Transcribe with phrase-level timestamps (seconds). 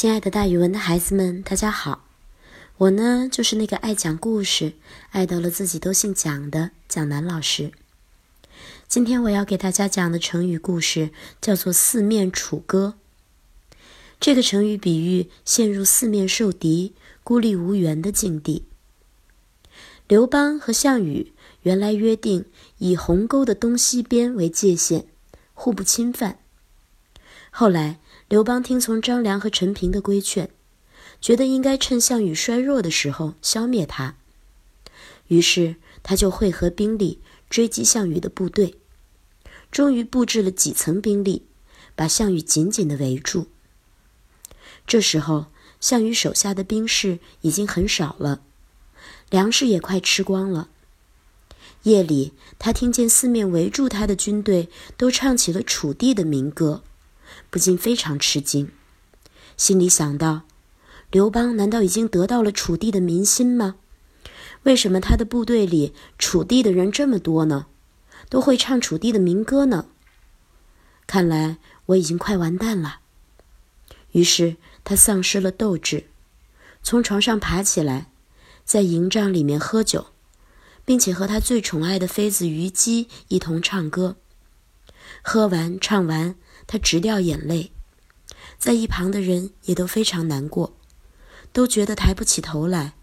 [0.00, 2.06] 亲爱的，大语文的孩子们，大家好！
[2.78, 4.72] 我呢，就是那个爱讲故事、
[5.10, 7.70] 爱到了自己都姓蒋的蒋楠老师。
[8.88, 12.94] 今天我要给大家讲的成语故事叫做“四面楚歌”。
[14.18, 18.64] 这个成语比喻陷入四面受敌、孤立无援的境地。
[20.08, 22.46] 刘邦和项羽原来约定
[22.78, 25.04] 以鸿沟的东西边为界限，
[25.52, 26.38] 互不侵犯。
[27.50, 27.98] 后来，
[28.30, 30.50] 刘邦听从张良和陈平的规劝，
[31.20, 34.14] 觉得应该趁项羽衰弱的时候消灭他。
[35.26, 37.18] 于是，他就汇合兵力
[37.50, 38.76] 追击项羽的部队，
[39.72, 41.46] 终于布置了几层兵力，
[41.96, 43.48] 把项羽紧紧地围住。
[44.86, 45.46] 这时候，
[45.80, 48.42] 项羽手下的兵士已经很少了，
[49.28, 50.68] 粮食也快吃光了。
[51.82, 56.84] 夜里，他听见四面围住他的军队都唱起了楚地的民歌。
[57.50, 58.70] 不禁非常吃惊，
[59.56, 60.42] 心里想到：
[61.10, 63.76] 刘邦难道已经得到了楚地的民心吗？
[64.64, 67.66] 为什么他的部队里楚地的人这么多呢？
[68.28, 69.86] 都会唱楚地的民歌呢？
[71.06, 73.00] 看来我已经快完蛋了。
[74.12, 76.08] 于是他丧失了斗志，
[76.82, 78.10] 从床上爬起来，
[78.64, 80.06] 在营帐里面喝酒，
[80.84, 84.16] 并且和他最宠爱的妃子虞姬一同唱歌。
[85.22, 86.36] 喝完唱完。
[86.66, 87.70] 他直掉眼泪，
[88.58, 90.74] 在一旁的人也都非常难过，
[91.52, 92.94] 都觉得抬不起头来，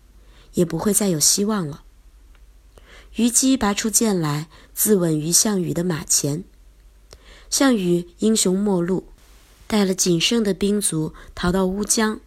[0.53, 1.83] 也不会再有希望了。
[3.13, 6.43] 虞姬拔出剑来，自刎于项羽的马前。
[7.49, 9.05] 项羽英雄末路，
[9.65, 12.19] 带了仅剩的兵卒逃到乌江，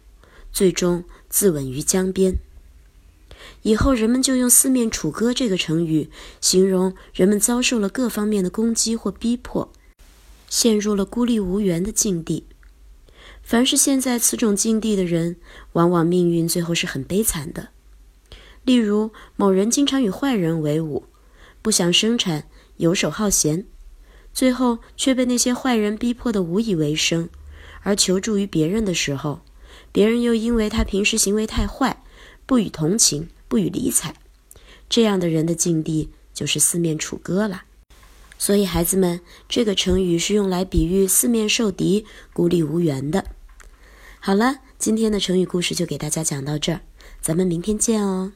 [0.51, 2.37] 最终自刎于江边。
[3.61, 6.09] 以后人们就用“四面楚歌”这个成语，
[6.41, 9.71] 形容人们遭受了各方面的攻击或逼迫。
[10.51, 12.45] 陷入了孤立无援的境地。
[13.41, 15.37] 凡是现在此种境地的人，
[15.71, 17.69] 往往命运最后是很悲惨的。
[18.65, 21.05] 例如，某人经常与坏人为伍，
[21.61, 23.65] 不想生产，游手好闲，
[24.33, 27.29] 最后却被那些坏人逼迫的无以为生，
[27.83, 29.41] 而求助于别人的时候，
[29.93, 32.03] 别人又因为他平时行为太坏，
[32.45, 34.13] 不予同情，不予理睬。
[34.89, 37.63] 这样的人的境地就是四面楚歌了。
[38.41, 43.25] 所以，孩子们，这个成语是用来比喻四面受敌、孤立无援的。
[44.19, 46.81] 好了，今天的成语故事就给大家讲到这儿，
[47.21, 48.31] 咱们明天见哦。